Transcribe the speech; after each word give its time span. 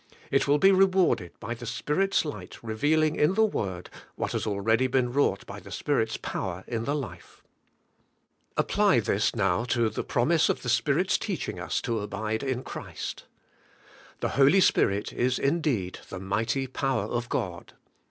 It 0.31 0.47
will 0.47 0.57
be 0.57 0.71
rewarded 0.71 1.39
by 1.39 1.53
the 1.53 1.67
Spirit's 1.67 2.25
light 2.25 2.63
revealing 2.63 3.15
in 3.15 3.35
the 3.35 3.45
Word 3.45 3.91
what 4.15 4.31
has 4.31 4.47
already 4.47 4.87
been 4.87 5.13
wrought 5.13 5.45
by 5.45 5.59
the 5.59 5.69
Spirit's 5.69 6.17
power 6.17 6.63
in 6.65 6.85
the 6.85 6.95
life. 6.95 7.43
Apply 8.57 8.99
this 8.99 9.35
now 9.35 9.63
to 9.65 9.89
the 9.91 10.03
promise 10.03 10.49
of 10.49 10.63
the 10.63 10.69
Spirit's 10.69 11.19
teach 11.19 11.47
ing 11.47 11.63
ns 11.63 11.79
to 11.83 11.99
abide 11.99 12.41
in 12.41 12.63
Christ. 12.63 13.25
The 14.21 14.29
Holy 14.29 14.59
Spirit 14.59 15.13
is 15.13 15.37
indeed 15.37 15.99
the 16.09 16.19
mighty 16.19 16.65
power 16.65 17.03
of 17.03 17.29
God. 17.29 17.73